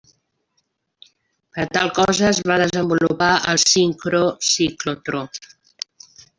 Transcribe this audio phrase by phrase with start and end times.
[1.57, 5.27] Per a tal cosa es va desenvolupar el sincrociclotró.